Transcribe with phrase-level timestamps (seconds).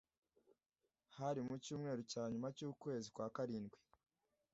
[1.17, 3.77] Hari mu cyumweru cya nyuma cy’ukwezi kwa karindwi